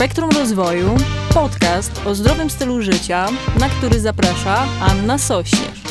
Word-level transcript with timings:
Spektrum 0.00 0.30
Rozwoju, 0.30 0.96
podcast 1.34 2.06
o 2.06 2.14
zdrowym 2.14 2.50
stylu 2.50 2.82
życia, 2.82 3.28
na 3.58 3.68
który 3.68 4.00
zaprasza 4.00 4.66
Anna 4.80 5.18
Sośnierz. 5.18 5.82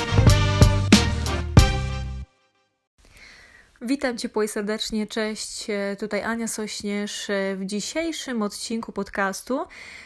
Witam 3.82 4.18
Cię 4.18 4.30
serdecznie, 4.48 5.08
cześć, 5.08 5.68
tutaj 6.00 6.24
Ania 6.24 6.48
Sośnierz. 6.48 7.28
W 7.56 7.66
dzisiejszym 7.66 8.42
odcinku 8.42 8.92
podcastu 8.92 9.66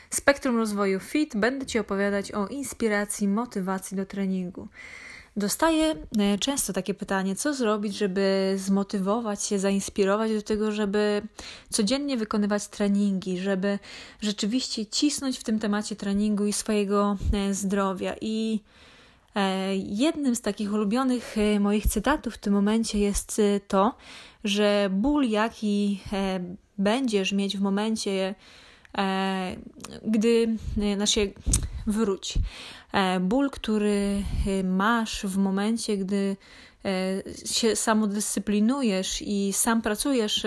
Spektrum 0.10 0.58
Rozwoju 0.58 1.00
Fit 1.00 1.38
będę 1.38 1.66
Ci 1.66 1.80
opowiadać 1.80 2.32
o 2.32 2.48
inspiracji, 2.48 3.28
motywacji 3.28 3.98
do 3.98 4.06
treningu. 4.06 4.68
Dostaję 5.38 5.96
e, 6.20 6.38
często 6.38 6.74
takie 6.74 6.94
pytanie, 6.94 7.36
co 7.36 7.54
zrobić, 7.54 7.98
żeby 7.98 8.54
zmotywować 8.58 9.44
się, 9.44 9.60
zainspirować 9.60 10.32
do 10.32 10.42
tego, 10.42 10.72
żeby 10.72 11.22
codziennie 11.70 12.18
wykonywać 12.18 12.68
treningi, 12.68 13.38
żeby 13.38 13.80
rzeczywiście 14.22 14.86
cisnąć 14.86 15.40
w 15.40 15.44
tym 15.44 15.60
temacie 15.60 15.96
treningu 15.96 16.46
i 16.46 16.54
swojego 16.54 17.18
e, 17.34 17.54
zdrowia. 17.54 18.16
I 18.22 18.60
e, 19.36 19.76
jednym 19.76 20.36
z 20.36 20.42
takich 20.42 20.74
ulubionych 20.74 21.36
moich 21.60 21.88
cytatów 21.88 22.34
w 22.34 22.38
tym 22.38 22.54
momencie 22.54 23.00
jest 23.00 23.42
to, 23.68 23.96
że 24.44 24.90
ból, 24.92 25.30
jaki 25.30 26.02
będziesz 26.78 27.32
mieć 27.32 27.58
w 27.58 27.62
momencie, 27.62 28.36
gdy, 30.04 30.58
znaczy, 30.96 31.34
wróć. 31.88 32.34
E, 32.92 33.20
ból, 33.20 33.50
który 33.50 34.24
e, 34.48 34.64
masz 34.64 35.26
w 35.26 35.38
momencie, 35.38 35.98
gdy 35.98 36.38
e, 36.86 37.48
się 37.48 37.76
samodyscyplinujesz 37.76 39.22
i 39.22 39.54
sam 39.54 39.82
pracujesz 39.82 40.46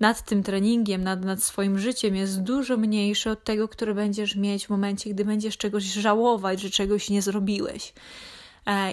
nad 0.00 0.24
tym 0.24 0.42
treningiem, 0.42 1.04
nad, 1.04 1.24
nad 1.24 1.42
swoim 1.42 1.78
życiem, 1.78 2.16
jest 2.16 2.42
dużo 2.42 2.76
mniejszy 2.76 3.30
od 3.30 3.44
tego, 3.44 3.68
który 3.68 3.94
będziesz 3.94 4.36
mieć 4.36 4.66
w 4.66 4.70
momencie, 4.70 5.10
gdy 5.10 5.24
będziesz 5.24 5.56
czegoś 5.56 5.84
żałować, 5.84 6.60
że 6.60 6.70
czegoś 6.70 7.10
nie 7.10 7.22
zrobiłeś. 7.22 7.92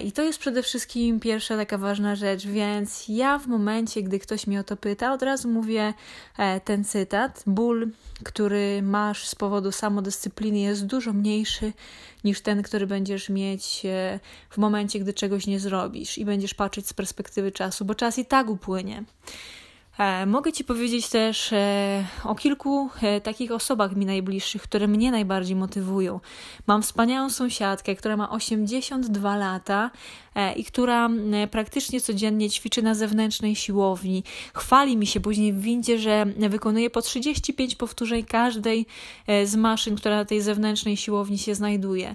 I 0.04 0.12
to 0.12 0.22
jest 0.22 0.38
przede 0.38 0.62
wszystkim 0.62 1.20
pierwsza 1.20 1.56
taka 1.56 1.78
ważna 1.78 2.16
rzecz, 2.16 2.46
więc 2.46 3.04
ja 3.08 3.38
w 3.38 3.46
momencie, 3.46 4.02
gdy 4.02 4.18
ktoś 4.18 4.46
mnie 4.46 4.60
o 4.60 4.64
to 4.64 4.76
pyta, 4.76 5.12
od 5.12 5.22
razu 5.22 5.48
mówię 5.48 5.94
ten 6.64 6.84
cytat: 6.84 7.42
Ból, 7.46 7.90
który 8.24 8.82
masz 8.82 9.26
z 9.28 9.34
powodu 9.34 9.72
samodyscypliny, 9.72 10.58
jest 10.58 10.86
dużo 10.86 11.12
mniejszy 11.12 11.72
niż 12.24 12.40
ten, 12.40 12.62
który 12.62 12.86
będziesz 12.86 13.28
mieć 13.28 13.82
e, 13.86 14.20
w 14.50 14.58
momencie, 14.58 15.00
gdy 15.00 15.12
czegoś 15.12 15.46
nie 15.46 15.60
zrobisz 15.60 16.18
i 16.18 16.24
będziesz 16.24 16.54
patrzeć 16.54 16.88
z 16.88 16.92
perspektywy 16.92 17.52
czasu, 17.52 17.84
bo 17.84 17.94
czas 17.94 18.18
i 18.18 18.24
tak 18.24 18.50
upłynie. 18.50 19.04
E, 20.02 20.26
mogę 20.26 20.52
Ci 20.52 20.64
powiedzieć 20.64 21.08
też 21.08 21.52
e, 21.52 22.04
o 22.24 22.34
kilku 22.34 22.90
takich 23.22 23.52
osobach 23.52 23.96
mi 23.96 24.06
najbliższych, 24.06 24.62
które 24.62 24.88
mnie 24.88 25.10
najbardziej 25.10 25.56
motywują. 25.56 26.20
Mam 26.66 26.82
wspaniałą 26.82 27.30
sąsiadkę, 27.30 27.96
która 27.96 28.16
ma 28.16 28.30
82 28.30 29.36
lata 29.36 29.90
i 30.56 30.64
która 30.64 31.08
praktycznie 31.50 32.00
codziennie 32.00 32.50
ćwiczy 32.50 32.82
na 32.82 32.94
zewnętrznej 32.94 33.56
siłowni. 33.56 34.24
Chwali 34.54 34.96
mi 34.96 35.06
się 35.06 35.20
później 35.20 35.52
w 35.52 35.60
windzie, 35.60 35.98
że 35.98 36.26
wykonuje 36.36 36.90
po 36.90 37.02
35 37.02 37.74
powtórzeń 37.74 38.24
każdej 38.24 38.86
z 39.44 39.56
maszyn, 39.56 39.96
która 39.96 40.16
na 40.16 40.24
tej 40.24 40.40
zewnętrznej 40.40 40.96
siłowni 40.96 41.38
się 41.38 41.54
znajduje. 41.54 42.14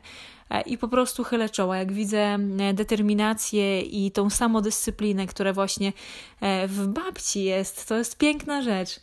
E, 0.49 0.61
i 0.61 0.77
po 0.77 0.87
prostu 0.87 1.23
chylę 1.23 1.49
czoła. 1.49 1.77
Jak 1.77 1.93
widzę 1.93 2.37
e, 2.59 2.73
determinację 2.73 3.81
i 3.81 4.11
tą 4.11 4.29
samodyscyplinę, 4.29 5.27
która 5.27 5.53
właśnie 5.53 5.93
e, 6.41 6.67
w 6.67 6.87
babci 6.87 7.43
jest, 7.43 7.87
to 7.87 7.95
jest 7.95 8.17
piękna 8.17 8.61
rzecz. 8.61 8.99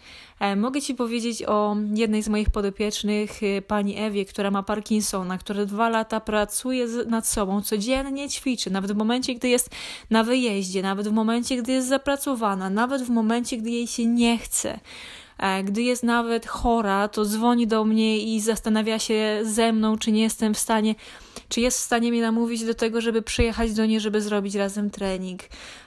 Mogę 0.56 0.82
Ci 0.82 0.94
powiedzieć 0.94 1.42
o 1.42 1.76
jednej 1.94 2.22
z 2.22 2.28
moich 2.28 2.50
podopiecznych, 2.50 3.40
pani 3.66 3.98
Ewie, 3.98 4.24
która 4.24 4.50
ma 4.50 4.62
Parkinsona, 4.62 5.38
która 5.38 5.66
dwa 5.66 5.88
lata 5.88 6.20
pracuje 6.20 6.86
nad 7.06 7.26
sobą, 7.26 7.62
codziennie 7.62 8.28
ćwiczy, 8.28 8.70
nawet 8.70 8.92
w 8.92 8.96
momencie, 8.96 9.34
gdy 9.34 9.48
jest 9.48 9.70
na 10.10 10.24
wyjeździe, 10.24 10.82
nawet 10.82 11.08
w 11.08 11.12
momencie, 11.12 11.56
gdy 11.56 11.72
jest 11.72 11.88
zapracowana, 11.88 12.70
nawet 12.70 13.02
w 13.02 13.10
momencie, 13.10 13.56
gdy 13.56 13.70
jej 13.70 13.86
się 13.86 14.06
nie 14.06 14.38
chce. 14.38 14.80
Gdy 15.64 15.82
jest 15.82 16.02
nawet 16.02 16.46
chora, 16.46 17.08
to 17.08 17.24
dzwoni 17.24 17.66
do 17.66 17.84
mnie 17.84 18.18
i 18.18 18.40
zastanawia 18.40 18.98
się 18.98 19.40
ze 19.42 19.72
mną, 19.72 19.98
czy 19.98 20.12
nie 20.12 20.22
jestem 20.22 20.54
w 20.54 20.58
stanie 20.58 20.94
czy 21.54 21.60
jest 21.60 21.78
w 21.78 21.82
stanie 21.82 22.10
mnie 22.10 22.22
namówić 22.22 22.64
do 22.64 22.74
tego, 22.74 23.00
żeby 23.00 23.22
przyjechać 23.22 23.72
do 23.72 23.86
niej, 23.86 24.00
żeby 24.00 24.20
zrobić 24.20 24.54
razem 24.54 24.90
trening. 24.90 25.42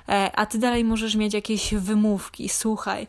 E, 0.10 0.32
a 0.36 0.46
ty 0.46 0.58
dalej 0.58 0.84
możesz 0.84 1.16
mieć 1.16 1.34
jakieś 1.34 1.74
wymówki. 1.74 2.50
Słuchaj, 2.50 3.08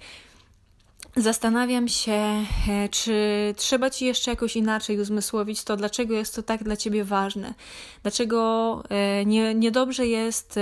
Zastanawiam 1.16 1.88
się, 1.88 2.12
e, 2.12 2.88
czy 2.90 3.14
trzeba 3.56 3.90
ci 3.90 4.04
jeszcze 4.04 4.30
jakoś 4.30 4.56
inaczej 4.56 5.00
uzmysłowić 5.00 5.64
to, 5.64 5.76
dlaczego 5.76 6.14
jest 6.14 6.34
to 6.34 6.42
tak 6.42 6.64
dla 6.64 6.76
ciebie 6.76 7.04
ważne. 7.04 7.54
Dlaczego 8.02 8.82
e, 8.88 9.24
nie, 9.26 9.54
niedobrze 9.54 10.06
jest 10.06 10.58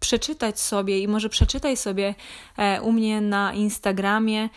przeczytać 0.00 0.60
sobie 0.60 0.98
i 0.98 1.08
może 1.08 1.28
przeczytaj 1.28 1.76
sobie 1.76 2.14
u 2.82 2.92
mnie 2.92 3.20
na 3.20 3.52
Instagramie 3.52 4.48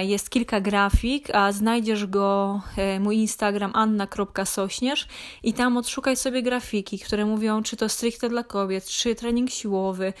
jest 0.00 0.30
kilka 0.30 0.60
grafik, 0.60 1.34
a 1.34 1.52
znajdziesz 1.52 2.06
go, 2.06 2.60
e, 2.76 3.00
mój 3.00 3.16
Instagram 3.16 3.70
anna.sośnierz 3.74 5.06
i 5.42 5.52
tam 5.52 5.76
odszukaj 5.76 6.16
sobie 6.16 6.42
grafiki, 6.42 6.98
które 6.98 7.26
mówią, 7.26 7.62
czy 7.62 7.76
to 7.76 7.88
stricte 7.88 8.28
dla 8.28 8.44
kobiet, 8.44 8.86
czy 8.86 9.14
trening 9.14 9.50
siłowy, 9.50 10.12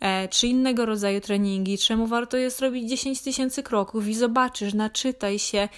e, 0.00 0.28
czy 0.28 0.46
innego 0.46 0.86
rodzaju 0.86 1.20
treningi, 1.20 1.78
czemu 1.78 2.06
warto 2.06 2.36
jest 2.36 2.60
robić 2.60 2.90
10 2.90 3.20
tysięcy 3.20 3.62
kroków 3.62 4.08
i 4.08 4.14
zobaczysz, 4.14 4.74
naczytaj 4.74 5.38
się, 5.38 5.68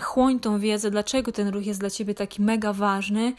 chłoń 0.00 0.40
tą 0.40 0.58
wiedzę, 0.58 0.90
dlaczego 0.90 1.32
ten 1.32 1.48
ruch 1.48 1.66
jest 1.66 1.80
dla 1.80 1.90
ciebie 1.90 2.14
taki 2.14 2.42
mega 2.42 2.72
ważny 2.72 3.32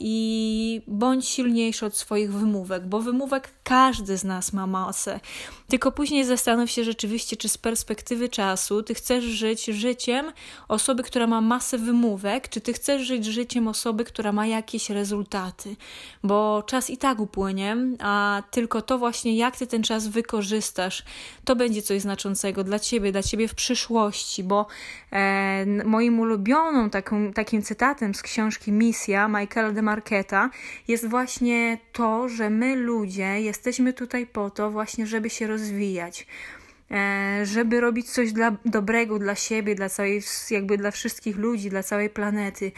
i 0.00 0.82
bądź 0.86 1.28
silniejszy 1.28 1.86
od 1.86 1.96
swoich 1.96 2.32
wymówek, 2.32 2.86
bo 2.86 3.00
wymówek 3.00 3.50
każdy 3.62 4.16
z 4.16 4.24
nas 4.24 4.52
ma 4.52 4.66
masę. 4.66 5.20
Tylko 5.68 5.92
później 5.92 6.24
zastanów 6.24 6.70
się 6.70 6.84
rzeczywiście, 6.84 7.36
czy 7.36 7.48
z 7.48 7.58
perspektywy 7.58 8.28
czasu 8.34 8.82
ty 8.82 8.94
chcesz 8.94 9.24
żyć 9.24 9.64
życiem 9.64 10.32
osoby, 10.68 11.02
która 11.02 11.26
ma 11.26 11.40
masę 11.40 11.78
wymówek, 11.78 12.48
czy 12.48 12.60
ty 12.60 12.72
chcesz 12.72 13.02
żyć 13.02 13.24
życiem 13.24 13.68
osoby, 13.68 14.04
która 14.04 14.32
ma 14.32 14.46
jakieś 14.46 14.90
rezultaty, 14.90 15.76
bo 16.24 16.62
czas 16.66 16.90
i 16.90 16.96
tak 16.96 17.20
upłynie, 17.20 17.76
a 17.98 18.42
tylko 18.50 18.82
to 18.82 18.98
właśnie, 18.98 19.36
jak 19.36 19.56
ty 19.56 19.66
ten 19.66 19.82
czas 19.82 20.08
wykorzystasz, 20.08 21.04
to 21.44 21.56
będzie 21.56 21.82
coś 21.82 22.00
znaczącego 22.00 22.64
dla 22.64 22.78
ciebie, 22.78 23.12
dla 23.12 23.22
ciebie 23.22 23.48
w 23.48 23.54
przyszłości, 23.54 24.44
bo 24.44 24.66
e, 25.12 25.66
moim 25.84 26.20
ulubioną 26.20 26.90
takim 27.34 27.62
cytatem 27.62 28.14
z 28.14 28.22
książki 28.22 28.72
Misja 28.72 29.28
Michaela 29.28 29.72
de 29.72 29.82
Marqueta 29.82 30.50
jest 30.88 31.08
właśnie 31.08 31.78
to, 31.92 32.28
że 32.28 32.50
my 32.50 32.76
ludzie 32.76 33.40
jesteśmy 33.40 33.92
tutaj 33.92 34.26
po 34.26 34.50
to 34.50 34.70
właśnie, 34.70 35.06
żeby 35.06 35.30
się 35.30 35.46
rozwijać. 35.46 36.26
E, 36.90 37.40
żeby 37.46 37.80
robić 37.80 38.10
coś 38.10 38.32
dla, 38.32 38.56
dobrego 38.64 39.18
dla 39.18 39.34
siebie, 39.34 39.74
dla 39.74 39.88
całej, 39.88 40.22
jakby 40.50 40.78
dla 40.78 40.90
wszystkich 40.90 41.36
ludzi, 41.36 41.70
dla 41.70 41.82
całej 41.82 42.10
planety. 42.10 42.72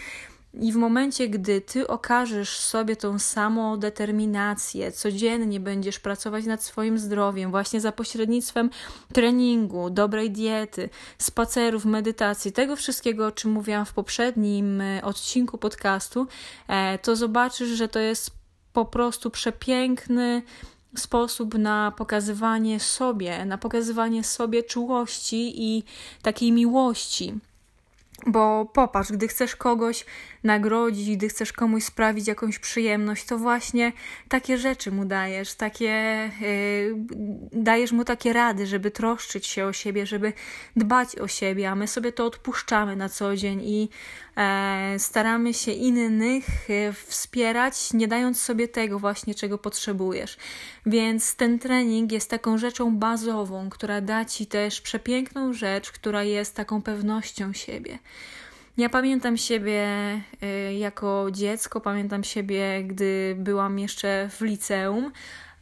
I 0.61 0.73
w 0.73 0.77
momencie, 0.77 1.29
gdy 1.29 1.61
ty 1.61 1.87
okażesz 1.87 2.59
sobie 2.59 2.97
tą 2.97 3.19
samą 3.19 3.77
determinację, 3.77 4.93
codziennie 4.93 5.61
będziesz 5.61 6.01
pracować 6.01 6.45
nad 6.45 6.63
swoim 6.63 6.99
zdrowiem, 6.99 7.51
właśnie 7.51 7.81
za 7.81 7.93
pośrednictwem 7.93 8.71
treningu, 9.13 9.91
dobrej 9.91 10.31
diety, 10.31 10.89
spacerów, 11.19 11.85
medytacji, 11.85 12.53
tego 12.53 12.77
wszystkiego, 12.77 13.27
o 13.27 13.33
czym 13.33 13.51
mówiłam 13.51 13.87
w 13.87 13.93
poprzednim 13.93 14.81
e, 14.81 15.03
odcinku 15.03 15.59
podcastu, 15.59 16.27
e, 16.69 16.99
to 16.99 17.17
zobaczysz, 17.17 17.69
że 17.69 17.89
to 17.89 17.99
jest 17.99 18.31
po 18.73 18.85
prostu 18.85 19.31
przepiękny 19.31 20.43
sposób 20.97 21.59
na 21.59 21.93
pokazywanie 21.97 22.81
sobie, 22.81 23.45
na 23.45 23.59
pokazywanie 23.59 24.25
sobie 24.25 24.63
czułości 24.63 25.63
i 25.63 25.85
takiej 26.23 26.53
miłości. 26.53 27.35
Bo 28.27 28.65
popatrz, 28.65 29.13
gdy 29.13 29.29
chcesz 29.29 29.57
kogoś 29.57 30.05
nagrodzić, 30.45 31.17
gdy 31.17 31.29
chcesz 31.29 31.53
komuś 31.53 31.85
sprawić 31.85 32.29
jakąś 32.29 32.59
przyjemność, 32.59 33.25
to 33.25 33.39
właśnie 33.39 33.93
takie 34.29 34.59
rzeczy 34.59 34.93
mu 34.93 35.05
dajesz, 35.05 35.55
takie 35.55 36.31
yy, 36.41 36.97
dajesz 37.53 37.93
mu 37.93 38.05
takie 38.05 38.33
rady, 38.33 38.67
żeby 38.67 38.91
troszczyć 38.91 39.47
się 39.47 39.67
o 39.67 39.73
siebie, 39.73 40.07
żeby 40.07 40.33
dbać 40.77 41.17
o 41.17 41.29
siebie, 41.29 41.71
a 41.71 41.75
my 41.75 41.89
sobie 41.89 42.13
to 42.13 42.27
odpuszczamy 42.27 42.97
na 42.97 43.09
co 43.09 43.37
dzień 43.37 43.61
i 43.65 43.89
e, 44.37 44.95
staramy 44.99 45.55
się 45.55 45.73
innych 45.73 46.71
e, 46.71 46.93
wspierać, 46.93 47.93
nie 47.93 48.09
dając 48.09 48.41
sobie 48.41 48.69
tego 48.69 48.99
właśnie, 48.99 49.35
czego 49.35 49.59
potrzebujesz. 49.59 50.37
Więc 50.87 51.37
ten 51.37 51.59
trening 51.59 52.13
jest 52.13 52.31
taką 52.31 52.59
rzeczą 52.59 52.97
bazową, 52.97 53.71
która 53.71 54.01
da 54.01 54.25
ci 54.25 54.47
też 54.47 54.81
przepiękną 54.81 55.53
rzecz, 55.53 55.93
która 55.93 56.23
jest 56.23 56.55
taką 56.55 56.83
pewnością 56.83 57.53
siebie. 57.53 57.99
Ja 58.77 58.89
pamiętam 58.89 59.37
siebie 59.37 59.87
y, 60.43 60.75
jako 60.75 61.27
dziecko, 61.31 61.81
pamiętam 61.81 62.25
siebie, 62.25 62.85
gdy 62.85 63.37
byłam 63.39 63.79
jeszcze 63.79 64.29
w 64.31 64.41
liceum 64.41 65.13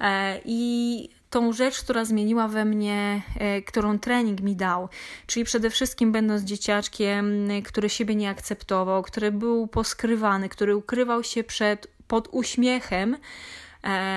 e, 0.01 0.41
i 0.45 1.09
tą 1.31 1.53
rzecz, 1.53 1.81
która 1.81 2.05
zmieniła 2.05 2.49
we 2.49 2.65
mnie, 2.65 3.23
e, 3.39 3.63
którą 3.63 3.99
trening 3.99 4.41
mi 4.41 4.57
dał. 4.57 4.89
Czyli 5.27 5.45
przede 5.45 5.71
wszystkim 5.71 6.13
będąc 6.13 6.43
dzieciaczkiem, 6.43 7.49
który 7.65 7.89
siebie 7.89 8.15
nie 8.15 8.31
akceptował, 8.31 9.03
który 9.03 9.33
był 9.33 9.67
poskrywany, 9.67 10.49
który 10.49 10.77
ukrywał 10.77 11.25
się 11.25 11.45
przed, 11.45 11.87
pod 12.09 12.29
uśmiechem, 12.33 13.17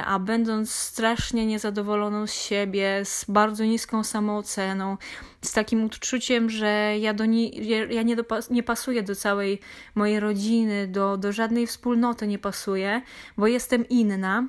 a 0.05 0.19
będąc 0.19 0.71
strasznie 0.71 1.45
niezadowoloną 1.45 2.27
z 2.27 2.33
siebie, 2.33 3.01
z 3.05 3.25
bardzo 3.29 3.63
niską 3.63 4.03
samooceną, 4.03 4.97
z 5.41 5.51
takim 5.53 5.83
uczuciem, 5.83 6.49
że 6.49 6.97
ja, 6.99 7.13
do 7.13 7.25
ni- 7.25 7.67
ja 7.89 8.03
nie, 8.03 8.15
nie 8.49 8.63
pasuję 8.63 9.03
do 9.03 9.15
całej 9.15 9.59
mojej 9.95 10.19
rodziny, 10.19 10.87
do, 10.87 11.17
do 11.17 11.31
żadnej 11.31 11.67
wspólnoty 11.67 12.27
nie 12.27 12.39
pasuję, 12.39 13.01
bo 13.37 13.47
jestem 13.47 13.87
inna, 13.89 14.47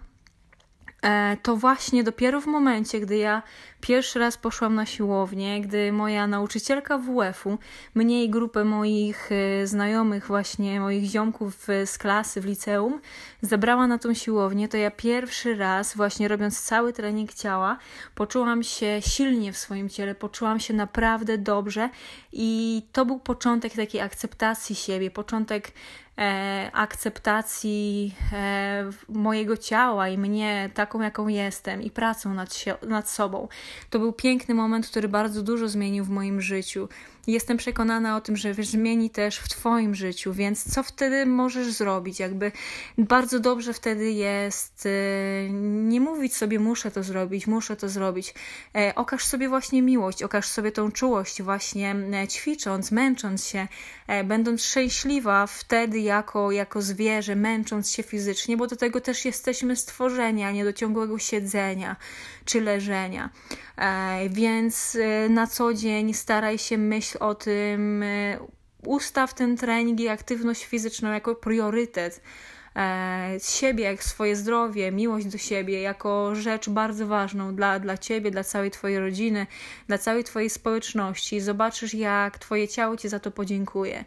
E, 1.02 1.36
to 1.42 1.56
właśnie 1.56 2.04
dopiero 2.04 2.40
w 2.40 2.46
momencie, 2.46 3.00
gdy 3.00 3.16
ja 3.16 3.42
pierwszy 3.80 4.18
raz 4.18 4.38
poszłam 4.38 4.74
na 4.74 4.86
siłownię, 4.86 5.60
gdy 5.60 5.92
moja 5.92 6.26
nauczycielka 6.26 6.98
WF-u, 6.98 7.58
mnie 7.94 8.24
i 8.24 8.30
grupę 8.30 8.64
moich 8.64 9.30
e, 9.32 9.66
znajomych, 9.66 10.26
właśnie 10.26 10.80
moich 10.80 11.04
ziomków 11.04 11.66
z 11.84 11.98
klasy 11.98 12.40
w 12.40 12.44
liceum, 12.44 13.00
zabrała 13.42 13.86
na 13.86 13.98
tą 13.98 14.14
siłownię, 14.14 14.68
to 14.68 14.76
ja 14.76 14.90
pierwszy 14.90 15.56
raz, 15.56 15.96
właśnie 15.96 16.28
robiąc 16.28 16.62
cały 16.62 16.92
trening 16.92 17.34
ciała, 17.34 17.78
poczułam 18.14 18.62
się 18.62 19.00
silnie 19.00 19.52
w 19.52 19.58
swoim 19.58 19.88
ciele, 19.88 20.14
poczułam 20.14 20.60
się 20.60 20.74
naprawdę 20.74 21.38
dobrze 21.38 21.90
i 22.32 22.82
to 22.92 23.06
był 23.06 23.18
początek 23.18 23.72
takiej 23.72 24.00
akceptacji 24.00 24.76
siebie, 24.76 25.10
początek 25.10 25.72
e, 26.18 26.70
akceptacji 26.72 28.14
e, 28.32 28.90
mojego 29.08 29.56
ciała 29.56 30.08
i 30.08 30.18
mnie 30.18 30.70
taką, 30.74 31.00
jaką 31.00 31.28
jestem, 31.28 31.82
i 31.82 31.90
pracą 31.90 32.34
nad, 32.34 32.64
nad 32.88 33.10
sobą. 33.10 33.48
To 33.90 33.98
był 33.98 34.12
piękny 34.12 34.54
moment, 34.54 34.86
który 34.86 35.08
bardzo 35.08 35.42
dużo 35.42 35.68
zmienił 35.68 36.04
w 36.04 36.10
moim 36.10 36.40
życiu. 36.40 36.88
Jestem 37.26 37.56
przekonana 37.56 38.16
o 38.16 38.20
tym, 38.20 38.36
że 38.36 38.54
zmieni 38.54 39.10
też 39.10 39.38
w 39.38 39.48
Twoim 39.48 39.94
życiu, 39.94 40.32
więc 40.32 40.74
co 40.74 40.82
wtedy 40.82 41.26
możesz 41.26 41.72
zrobić? 41.72 42.20
Jakby 42.20 42.52
bardzo 42.98 43.40
dobrze 43.40 43.72
wtedy 43.72 44.10
jest 44.10 44.86
e, 44.86 45.50
nie 45.60 46.00
mówić 46.00 46.36
sobie, 46.36 46.58
muszę 46.58 46.90
to 46.90 47.02
zrobić, 47.02 47.46
muszę 47.46 47.76
to 47.76 47.88
zrobić. 47.88 48.34
E, 48.76 48.94
okaż 48.94 49.24
sobie 49.24 49.48
właśnie 49.48 49.82
miłość, 49.82 50.22
okaż 50.22 50.46
sobie 50.48 50.72
tą 50.72 50.92
czułość, 50.92 51.42
właśnie 51.42 51.96
e, 52.12 52.28
ćwicząc, 52.28 52.90
męcząc 52.90 53.46
się, 53.46 53.68
będąc 54.24 54.64
szczęśliwa 54.64 55.46
wtedy 55.46 56.00
jako, 56.00 56.52
jako 56.52 56.82
zwierzę, 56.82 57.36
męcząc 57.36 57.90
się 57.90 58.02
fizycznie, 58.02 58.56
bo 58.56 58.66
do 58.66 58.76
tego 58.76 59.00
też 59.00 59.24
jesteśmy 59.24 59.76
stworzeni, 59.76 60.44
a 60.44 60.50
nie 60.50 60.64
do 60.64 60.72
ciągłego 60.72 61.18
siedzenia 61.18 61.96
czy 62.44 62.60
leżenia. 62.60 63.30
Więc 64.30 64.98
na 65.30 65.46
co 65.46 65.74
dzień 65.74 66.14
staraj 66.14 66.58
się 66.58 66.78
myśleć 66.78 67.07
o 67.16 67.34
tym, 67.34 68.02
e, 68.02 68.38
ustaw 68.86 69.34
ten 69.34 69.56
trening 69.56 70.00
i 70.00 70.08
aktywność 70.08 70.64
fizyczną 70.64 71.12
jako 71.12 71.34
priorytet 71.34 72.22
e, 72.76 73.36
siebie, 73.42 73.84
jak 73.84 74.04
swoje 74.04 74.36
zdrowie, 74.36 74.92
miłość 74.92 75.26
do 75.26 75.38
siebie, 75.38 75.80
jako 75.80 76.34
rzecz 76.34 76.70
bardzo 76.70 77.06
ważną 77.06 77.54
dla, 77.54 77.78
dla 77.78 77.98
ciebie, 77.98 78.30
dla 78.30 78.44
całej 78.44 78.70
twojej 78.70 78.98
rodziny, 78.98 79.46
dla 79.86 79.98
całej 79.98 80.24
twojej 80.24 80.50
społeczności. 80.50 81.40
Zobaczysz, 81.40 81.94
jak 81.94 82.38
twoje 82.38 82.68
ciało 82.68 82.96
ci 82.96 83.08
za 83.08 83.18
to 83.18 83.30
podziękuje. 83.30 84.04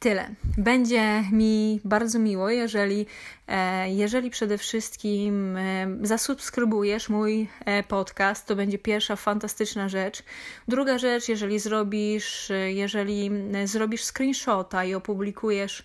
Tyle. 0.00 0.34
Będzie 0.58 1.24
mi 1.32 1.80
bardzo 1.84 2.18
miło, 2.18 2.50
jeżeli, 2.50 3.06
e, 3.48 3.90
jeżeli 3.90 4.30
przede 4.30 4.58
wszystkim 4.58 5.56
e, 5.56 5.86
zasubskrybujesz 6.02 7.08
mój 7.08 7.48
e, 7.64 7.82
podcast, 7.82 8.46
to 8.46 8.56
będzie 8.56 8.78
pierwsza 8.78 9.16
fantastyczna 9.16 9.88
rzecz. 9.88 10.22
Druga 10.68 10.98
rzecz, 10.98 11.28
jeżeli 11.28 11.58
zrobisz, 11.58 12.52
jeżeli 12.66 13.30
zrobisz 13.64 14.04
screenshota 14.04 14.84
i 14.84 14.94
opublikujesz 14.94 15.84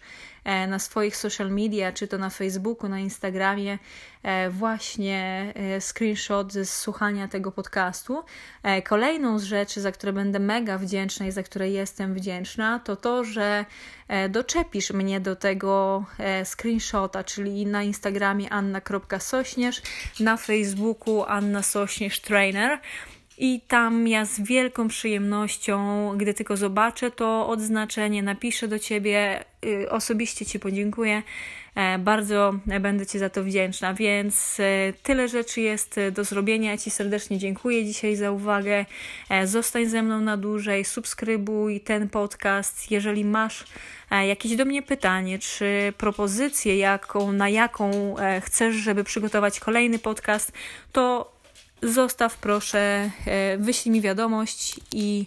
na 0.67 0.79
swoich 0.79 1.17
social 1.17 1.51
media, 1.51 1.91
czy 1.91 2.07
to 2.07 2.17
na 2.17 2.29
Facebooku, 2.29 2.89
na 2.89 2.99
Instagramie, 2.99 3.79
e, 4.23 4.49
właśnie 4.49 5.53
e, 5.55 5.81
screenshot 5.81 6.53
z 6.53 6.69
słuchania 6.69 7.27
tego 7.27 7.51
podcastu. 7.51 8.23
Kolejną 8.83 9.39
z 9.39 9.43
rzeczy, 9.43 9.81
za 9.81 9.91
które 9.91 10.13
będę 10.13 10.39
mega 10.39 10.77
wdzięczna 10.77 11.25
i 11.25 11.31
za 11.31 11.43
które 11.43 11.69
jestem 11.69 12.13
wdzięczna, 12.13 12.79
to 12.79 12.95
to, 12.95 13.23
że 13.23 13.65
doczepisz 14.29 14.91
mnie 14.91 15.19
do 15.19 15.35
tego 15.35 16.05
screenshota, 16.45 17.23
czyli 17.23 17.65
na 17.65 17.83
Instagramie 17.83 18.49
anna.sośnierz, 18.49 19.81
na 20.19 20.37
Facebooku 20.37 21.23
Anna 21.23 21.63
Sośnierz 21.63 22.19
Trainer. 22.19 22.79
I 23.37 23.61
tam 23.67 24.07
ja 24.07 24.25
z 24.25 24.41
wielką 24.41 24.87
przyjemnością, 24.87 26.09
gdy 26.17 26.33
tylko 26.33 26.57
zobaczę 26.57 27.11
to 27.11 27.47
odznaczenie, 27.47 28.23
napiszę 28.23 28.67
do 28.67 28.79
ciebie, 28.79 29.43
y, 29.65 29.89
osobiście 29.89 30.45
ci 30.45 30.59
podziękuję. 30.59 31.23
E, 31.75 31.99
bardzo 31.99 32.53
będę 32.79 33.05
Ci 33.05 33.19
za 33.19 33.29
to 33.29 33.43
wdzięczna, 33.43 33.93
więc 33.93 34.59
e, 34.59 34.93
tyle 35.03 35.27
rzeczy 35.27 35.61
jest 35.61 35.99
do 36.11 36.23
zrobienia. 36.23 36.77
Ci 36.77 36.91
serdecznie 36.91 37.37
dziękuję 37.37 37.85
dzisiaj 37.85 38.15
za 38.15 38.31
uwagę. 38.31 38.85
E, 39.29 39.47
zostań 39.47 39.85
ze 39.85 40.01
mną 40.01 40.21
na 40.21 40.37
dłużej, 40.37 40.85
subskrybuj 40.85 41.79
ten 41.79 42.09
podcast. 42.09 42.91
Jeżeli 42.91 43.25
masz 43.25 43.65
jakieś 44.27 44.55
do 44.55 44.65
mnie 44.65 44.81
pytanie 44.81 45.39
czy 45.39 45.93
propozycję, 45.97 46.77
jaką, 46.77 47.31
na 47.31 47.49
jaką 47.49 48.15
chcesz, 48.41 48.75
żeby 48.75 49.03
przygotować 49.03 49.59
kolejny 49.59 49.99
podcast, 49.99 50.51
to 50.91 51.34
zostaw 51.85 52.37
proszę, 52.37 53.11
e, 53.25 53.57
wyślij 53.57 53.91
mi 53.91 54.01
wiadomość 54.01 54.79
i 54.91 55.25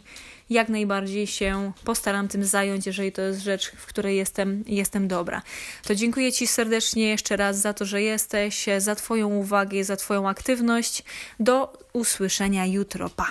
jak 0.51 0.69
najbardziej 0.69 1.27
się 1.27 1.73
postaram 1.85 2.29
tym 2.29 2.45
zająć, 2.45 2.87
jeżeli 2.87 3.13
to 3.13 3.23
jest 3.23 3.41
rzecz, 3.41 3.73
w 3.77 3.87
której 3.87 4.17
jestem, 4.17 4.65
jestem 4.67 5.09
dobra. 5.09 5.43
To 5.87 5.95
dziękuję 5.95 6.33
Ci 6.33 6.47
serdecznie 6.47 7.09
jeszcze 7.09 7.37
raz 7.37 7.59
za 7.59 7.73
to, 7.73 7.85
że 7.85 8.03
jesteś, 8.03 8.67
za 8.79 8.95
Twoją 8.95 9.29
uwagę, 9.29 9.85
za 9.85 9.97
Twoją 9.97 10.29
aktywność. 10.29 11.05
Do 11.41 11.79
usłyszenia 11.93 12.67
jutro. 12.67 13.11
Pa! 13.11 13.27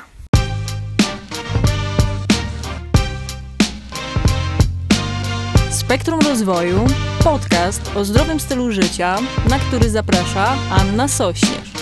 Spektrum 5.71 6.19
Rozwoju, 6.19 6.87
podcast 7.23 7.81
o 7.95 8.05
zdrowym 8.05 8.39
stylu 8.39 8.71
życia, 8.71 9.17
na 9.49 9.59
który 9.59 9.89
zaprasza 9.89 10.57
Anna 10.71 11.07
Sośnierz. 11.07 11.76